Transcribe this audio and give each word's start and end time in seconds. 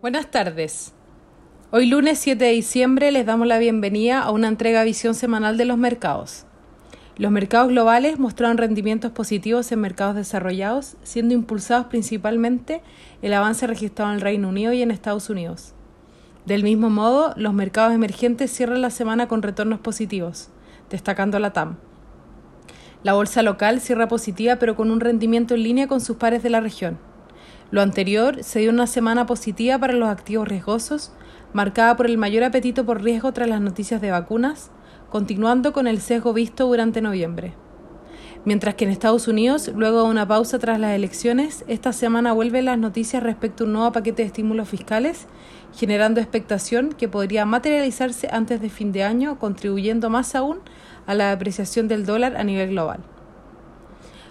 Buenas 0.00 0.30
tardes. 0.30 0.94
Hoy 1.70 1.84
lunes 1.84 2.18
7 2.20 2.42
de 2.42 2.52
diciembre 2.52 3.10
les 3.10 3.26
damos 3.26 3.46
la 3.46 3.58
bienvenida 3.58 4.22
a 4.22 4.30
una 4.30 4.48
entrega 4.48 4.82
visión 4.82 5.14
semanal 5.14 5.58
de 5.58 5.66
los 5.66 5.76
mercados. 5.76 6.46
Los 7.18 7.30
mercados 7.30 7.68
globales 7.68 8.18
mostraron 8.18 8.56
rendimientos 8.56 9.12
positivos 9.12 9.70
en 9.72 9.80
mercados 9.82 10.16
desarrollados, 10.16 10.96
siendo 11.02 11.34
impulsados 11.34 11.88
principalmente 11.88 12.80
el 13.20 13.34
avance 13.34 13.66
registrado 13.66 14.10
en 14.10 14.16
el 14.16 14.22
Reino 14.22 14.48
Unido 14.48 14.72
y 14.72 14.80
en 14.80 14.90
Estados 14.90 15.28
Unidos. 15.28 15.74
Del 16.46 16.62
mismo 16.62 16.88
modo, 16.88 17.34
los 17.36 17.52
mercados 17.52 17.92
emergentes 17.92 18.50
cierran 18.50 18.80
la 18.80 18.88
semana 18.88 19.28
con 19.28 19.42
retornos 19.42 19.80
positivos, 19.80 20.48
destacando 20.88 21.38
la 21.38 21.52
TAM. 21.52 21.76
La 23.02 23.12
bolsa 23.12 23.42
local 23.42 23.82
cierra 23.82 24.08
positiva 24.08 24.56
pero 24.56 24.76
con 24.76 24.90
un 24.90 25.00
rendimiento 25.00 25.54
en 25.54 25.62
línea 25.62 25.88
con 25.88 26.00
sus 26.00 26.16
pares 26.16 26.42
de 26.42 26.48
la 26.48 26.62
región. 26.62 27.09
Lo 27.70 27.82
anterior 27.82 28.42
se 28.42 28.60
dio 28.60 28.70
una 28.70 28.86
semana 28.86 29.26
positiva 29.26 29.78
para 29.78 29.92
los 29.92 30.08
activos 30.08 30.48
riesgosos, 30.48 31.12
marcada 31.52 31.96
por 31.96 32.06
el 32.06 32.18
mayor 32.18 32.44
apetito 32.44 32.84
por 32.84 33.02
riesgo 33.02 33.32
tras 33.32 33.48
las 33.48 33.60
noticias 33.60 34.00
de 34.00 34.10
vacunas, 34.10 34.70
continuando 35.10 35.72
con 35.72 35.86
el 35.86 36.00
sesgo 36.00 36.32
visto 36.32 36.66
durante 36.66 37.00
noviembre. 37.00 37.54
Mientras 38.44 38.74
que 38.74 38.86
en 38.86 38.90
Estados 38.90 39.28
Unidos, 39.28 39.70
luego 39.76 40.02
de 40.02 40.10
una 40.10 40.26
pausa 40.26 40.58
tras 40.58 40.80
las 40.80 40.92
elecciones, 40.96 41.64
esta 41.68 41.92
semana 41.92 42.32
vuelven 42.32 42.64
las 42.64 42.78
noticias 42.78 43.22
respecto 43.22 43.64
a 43.64 43.66
un 43.66 43.74
nuevo 43.74 43.92
paquete 43.92 44.22
de 44.22 44.28
estímulos 44.28 44.68
fiscales, 44.68 45.26
generando 45.74 46.20
expectación 46.20 46.92
que 46.92 47.06
podría 47.06 47.44
materializarse 47.44 48.28
antes 48.32 48.62
de 48.62 48.70
fin 48.70 48.92
de 48.92 49.04
año, 49.04 49.38
contribuyendo 49.38 50.08
más 50.08 50.34
aún 50.34 50.60
a 51.06 51.14
la 51.14 51.32
apreciación 51.32 51.86
del 51.86 52.06
dólar 52.06 52.36
a 52.36 52.44
nivel 52.44 52.70
global. 52.70 53.00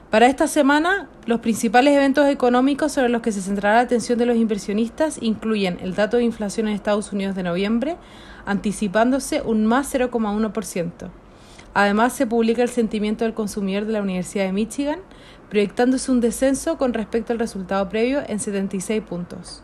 Para 0.09 0.26
esta 0.26 0.48
semana, 0.48 1.08
los 1.27 1.40
principales 1.40 1.95
eventos 1.95 2.26
económicos 2.26 2.94
sobre 2.94 3.09
los 3.09 3.22
que 3.22 3.31
se 3.31 3.44
centrará 3.44 3.76
la 3.76 3.81
atención 3.81 4.17
de 4.17 4.26
los 4.26 4.38
inversionistas 4.38 5.20
incluyen 5.22 5.77
el 5.81 5.94
dato 5.94 6.17
de 6.17 6.23
inflación 6.23 6.67
en 6.67 6.73
Estados 6.73 7.14
Unidos 7.14 7.36
de 7.36 7.44
noviembre, 7.44 7.95
anticipándose 8.44 9.44
un 9.44 9.67
más 9.67 9.94
0,1%. 9.94 11.11
Además, 11.75 12.14
se 12.14 12.25
publica 12.25 12.64
el 12.64 12.69
sentimiento 12.69 13.23
del 13.23 13.36
consumidor 13.36 13.86
de 13.86 13.94
la 13.94 14.02
Universidad 14.02 14.45
de 14.45 14.52
Michigan, 14.52 15.00
proyectándose 15.47 16.12
un 16.12 16.22
descenso 16.22 16.80
con 16.80 16.95
respecto 16.95 17.31
al 17.31 17.38
resultado 17.38 17.88
previo 17.88 18.23
en 18.28 18.39
76 18.39 19.03
puntos. 19.03 19.64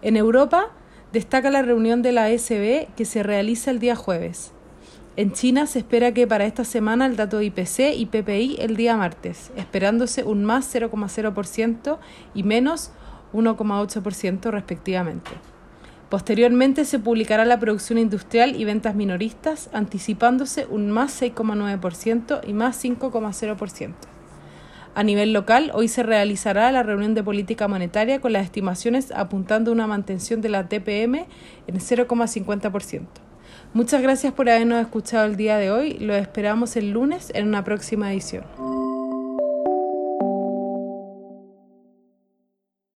En 0.00 0.16
Europa, 0.16 0.70
destaca 1.12 1.50
la 1.50 1.62
reunión 1.62 2.02
de 2.02 2.12
la 2.12 2.30
ECB 2.30 2.94
que 2.94 3.04
se 3.04 3.24
realiza 3.24 3.72
el 3.72 3.80
día 3.80 3.96
jueves. 3.96 4.52
En 5.16 5.32
China 5.32 5.66
se 5.66 5.80
espera 5.80 6.14
que 6.14 6.28
para 6.28 6.46
esta 6.46 6.64
semana 6.64 7.04
el 7.04 7.16
dato 7.16 7.42
IPC 7.42 7.96
y 7.96 8.06
PPI 8.06 8.58
el 8.60 8.76
día 8.76 8.96
martes, 8.96 9.50
esperándose 9.56 10.22
un 10.22 10.44
más 10.44 10.72
0,0% 10.72 11.98
y 12.32 12.42
menos 12.44 12.92
1,8% 13.32 14.50
respectivamente. 14.50 15.30
Posteriormente 16.08 16.84
se 16.84 17.00
publicará 17.00 17.44
la 17.44 17.58
producción 17.58 17.98
industrial 17.98 18.54
y 18.54 18.64
ventas 18.64 18.94
minoristas, 18.94 19.68
anticipándose 19.72 20.66
un 20.66 20.90
más 20.90 21.20
6,9% 21.20 22.40
y 22.46 22.52
más 22.52 22.82
5,0%. 22.82 23.94
A 24.94 25.02
nivel 25.02 25.32
local, 25.32 25.70
hoy 25.74 25.88
se 25.88 26.02
realizará 26.02 26.70
la 26.72 26.82
reunión 26.82 27.14
de 27.14 27.22
política 27.22 27.68
monetaria 27.68 28.20
con 28.20 28.32
las 28.32 28.44
estimaciones 28.44 29.12
apuntando 29.12 29.70
a 29.70 29.74
una 29.74 29.86
mantención 29.86 30.40
de 30.40 30.48
la 30.48 30.68
TPM 30.68 31.26
en 31.66 31.76
0,50%. 31.78 33.29
Muchas 33.72 34.02
gracias 34.02 34.32
por 34.32 34.48
habernos 34.48 34.80
escuchado 34.80 35.26
el 35.26 35.36
día 35.36 35.56
de 35.56 35.70
hoy. 35.70 35.94
Lo 35.98 36.14
esperamos 36.14 36.76
el 36.76 36.90
lunes 36.90 37.30
en 37.34 37.48
una 37.48 37.64
próxima 37.64 38.12
edición. 38.12 38.44